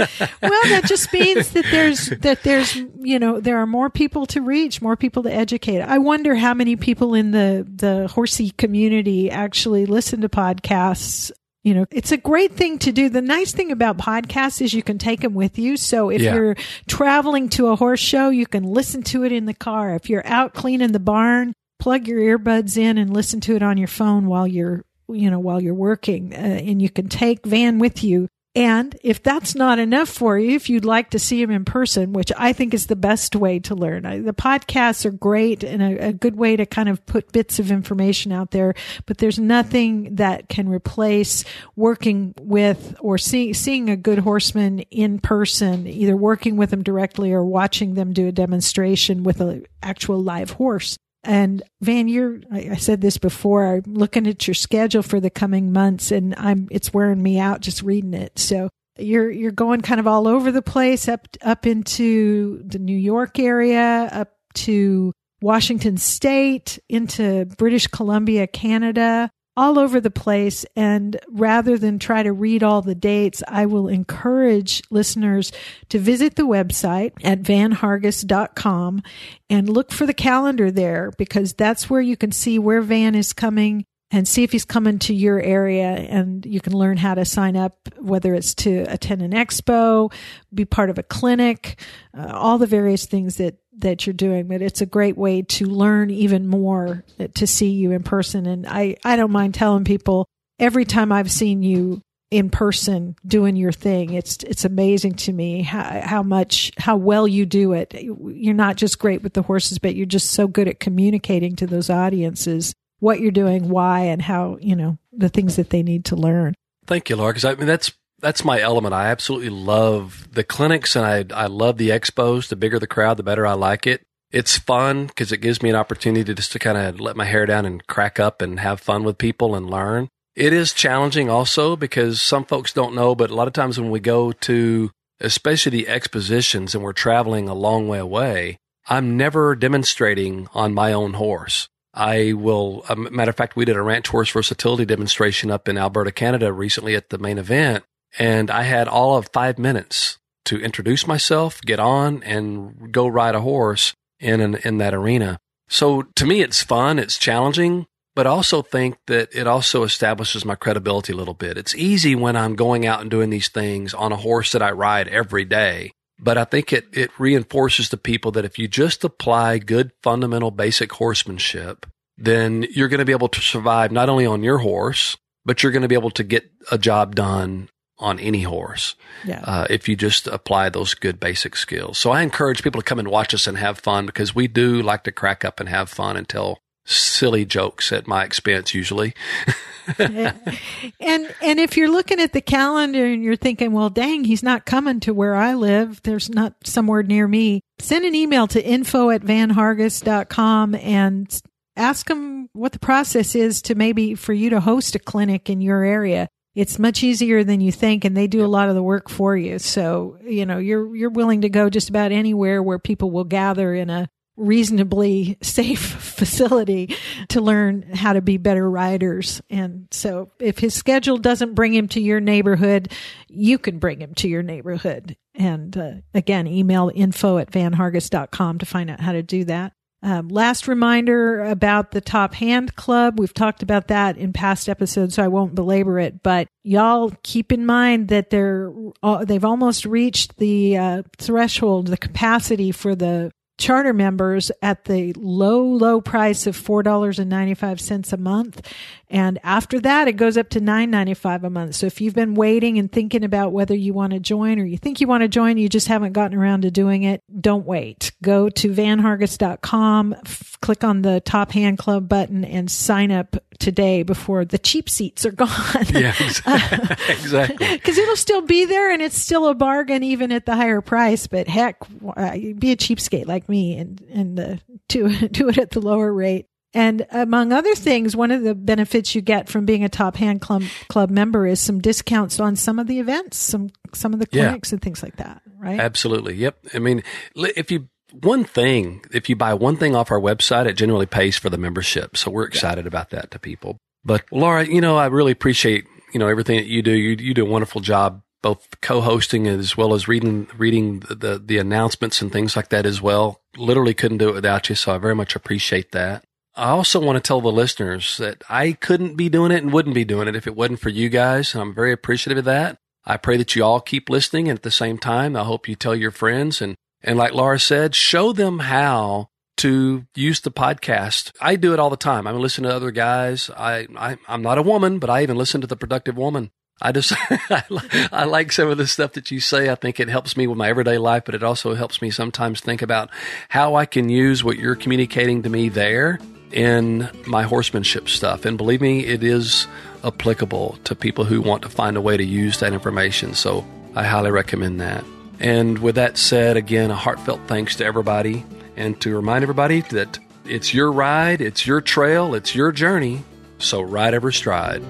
[0.40, 4.80] that just means that there's, that there's, you know, there are more people to reach,
[4.80, 5.82] more people to educate.
[5.82, 11.30] I wonder how many people in the, the horsey community actually listen to podcasts
[11.66, 13.08] you know, it's a great thing to do.
[13.08, 15.76] The nice thing about podcasts is you can take them with you.
[15.76, 16.32] So if yeah.
[16.32, 19.96] you're traveling to a horse show, you can listen to it in the car.
[19.96, 23.78] If you're out cleaning the barn, plug your earbuds in and listen to it on
[23.78, 26.32] your phone while you're, you know, while you're working.
[26.32, 30.56] Uh, and you can take Van with you and if that's not enough for you,
[30.56, 33.58] if you'd like to see him in person, which I think is the best way
[33.60, 37.32] to learn, the podcasts are great and a, a, good way to kind of put
[37.32, 41.44] bits of information out there, but there's nothing that can replace
[41.76, 47.34] working with or see, seeing a good horseman in person, either working with them directly
[47.34, 50.96] or watching them do a demonstration with an actual live horse.
[51.26, 55.72] And Van, you're, I said this before, I'm looking at your schedule for the coming
[55.72, 58.38] months and I'm, it's wearing me out just reading it.
[58.38, 62.96] So you're, you're going kind of all over the place up, up into the New
[62.96, 65.12] York area, up to
[65.42, 70.66] Washington state, into British Columbia, Canada all over the place.
[70.76, 75.52] And rather than try to read all the dates, I will encourage listeners
[75.88, 79.02] to visit the website at vanhargis.com
[79.48, 83.32] and look for the calendar there because that's where you can see where Van is
[83.32, 87.24] coming and see if he's coming to your area and you can learn how to
[87.24, 90.12] sign up whether it's to attend an expo
[90.54, 91.80] be part of a clinic
[92.16, 95.66] uh, all the various things that that you're doing, but it's a great way to
[95.66, 97.04] learn even more
[97.34, 98.46] to see you in person.
[98.46, 100.26] And I, I don't mind telling people
[100.58, 102.00] every time I've seen you
[102.30, 107.28] in person doing your thing, it's, it's amazing to me how, how much, how well
[107.28, 107.94] you do it.
[107.94, 111.66] You're not just great with the horses, but you're just so good at communicating to
[111.66, 116.04] those audiences what you're doing, why, and how, you know, the things that they need
[116.06, 116.54] to learn.
[116.86, 118.94] Thank you, Laura, because I mean that's that's my element.
[118.94, 122.48] I absolutely love the clinics and I I love the expos.
[122.48, 124.02] The bigger the crowd, the better I like it.
[124.30, 127.24] It's fun because it gives me an opportunity to just to kind of let my
[127.24, 130.08] hair down and crack up and have fun with people and learn.
[130.34, 133.90] It is challenging also because some folks don't know, but a lot of times when
[133.90, 134.90] we go to
[135.20, 140.92] especially the expositions and we're traveling a long way away, I'm never demonstrating on my
[140.92, 141.68] own horse.
[141.96, 145.78] I will, a matter of fact, we did a ranch horse versatility demonstration up in
[145.78, 147.84] Alberta, Canada recently at the Mane Event.
[148.18, 153.34] And I had all of five minutes to introduce myself, get on and go ride
[153.34, 155.38] a horse in, an, in that arena.
[155.68, 156.98] So to me, it's fun.
[156.98, 161.58] It's challenging, but I also think that it also establishes my credibility a little bit.
[161.58, 164.70] It's easy when I'm going out and doing these things on a horse that I
[164.70, 165.92] ride every day.
[166.18, 170.50] But I think it, it reinforces to people that if you just apply good fundamental
[170.50, 171.86] basic horsemanship,
[172.16, 175.72] then you're going to be able to survive not only on your horse, but you're
[175.72, 178.94] going to be able to get a job done on any horse
[179.24, 179.40] yeah.
[179.44, 181.96] uh, if you just apply those good basic skills.
[181.98, 184.82] So I encourage people to come and watch us and have fun because we do
[184.82, 189.14] like to crack up and have fun and tell silly jokes at my expense usually.
[189.98, 194.66] and and if you're looking at the calendar and you're thinking, well, dang, he's not
[194.66, 196.02] coming to where I live.
[196.02, 197.60] There's not somewhere near me.
[197.78, 201.42] Send an email to info at vanhargis.com and
[201.76, 205.60] ask them what the process is to maybe for you to host a clinic in
[205.60, 208.82] your area it's much easier than you think and they do a lot of the
[208.82, 209.58] work for you.
[209.58, 213.74] So, you know, you're, you're willing to go just about anywhere where people will gather
[213.74, 215.80] in a reasonably safe
[216.16, 216.94] facility
[217.28, 219.40] to learn how to be better riders.
[219.50, 222.92] And so if his schedule doesn't bring him to your neighborhood,
[223.28, 225.16] you can bring him to your neighborhood.
[225.34, 229.72] And uh, again, email info at vanhargis.com to find out how to do that.
[230.02, 233.18] Um, last reminder about the Top Hand Club.
[233.18, 236.22] We've talked about that in past episodes, so I won't belabor it.
[236.22, 238.72] But y'all keep in mind that they're
[239.02, 245.12] uh, they've almost reached the uh, threshold, the capacity for the charter members at the
[245.14, 248.72] low, low price of $4.95 a month.
[249.08, 251.74] And after that, it goes up to $9.95 a month.
[251.76, 254.78] So if you've been waiting and thinking about whether you want to join or you
[254.78, 258.12] think you want to join, you just haven't gotten around to doing it, don't wait.
[258.22, 264.02] Go to vanhargis.com, f- click on the top hand club button and sign up today
[264.02, 265.50] before the cheap seats are gone.
[265.90, 267.66] Yeah, exactly.
[267.76, 271.26] Because it'll still be there and it's still a bargain even at the higher price.
[271.26, 271.76] But heck,
[272.16, 274.56] uh, be a cheapskate like me and, and uh,
[274.88, 276.46] do, do it at the lower rate.
[276.76, 280.42] And among other things, one of the benefits you get from being a top hand
[280.42, 284.26] club, club member is some discounts on some of the events, some some of the
[284.26, 284.74] clinics yeah.
[284.74, 285.80] and things like that, right?
[285.80, 286.34] Absolutely.
[286.34, 286.58] Yep.
[286.74, 287.02] I mean,
[287.34, 291.38] if you one thing, if you buy one thing off our website, it generally pays
[291.38, 292.14] for the membership.
[292.14, 292.88] So we're excited yeah.
[292.88, 293.78] about that to people.
[294.04, 296.92] But Laura, you know, I really appreciate, you know, everything that you do.
[296.92, 301.38] You, you do a wonderful job both co-hosting as well as reading reading the, the,
[301.38, 303.40] the announcements and things like that as well.
[303.56, 306.25] Literally couldn't do it without you, so I very much appreciate that.
[306.56, 309.94] I also want to tell the listeners that I couldn't be doing it and wouldn't
[309.94, 311.54] be doing it if it wasn't for you guys.
[311.54, 312.78] And I'm very appreciative of that.
[313.04, 314.48] I pray that you all keep listening.
[314.48, 317.60] And at the same time, I hope you tell your friends and, and like Laura
[317.60, 319.28] said, show them how
[319.58, 321.30] to use the podcast.
[321.42, 322.26] I do it all the time.
[322.26, 323.50] I listen to other guys.
[323.50, 326.50] I, I, I'm not a woman, but I even listen to the productive woman.
[326.80, 327.12] I just,
[327.50, 329.68] I like some of the stuff that you say.
[329.68, 332.60] I think it helps me with my everyday life, but it also helps me sometimes
[332.60, 333.10] think about
[333.50, 336.18] how I can use what you're communicating to me there
[336.56, 338.46] in my horsemanship stuff.
[338.46, 339.66] And believe me, it is
[340.02, 343.34] applicable to people who want to find a way to use that information.
[343.34, 345.04] So I highly recommend that.
[345.38, 348.44] And with that said, again, a heartfelt thanks to everybody
[348.74, 353.22] and to remind everybody that it's your ride, it's your trail, it's your journey.
[353.58, 354.82] So ride every stride.